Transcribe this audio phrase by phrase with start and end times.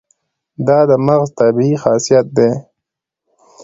[0.67, 2.49] دا د مغز طبیعي خاصیت دی.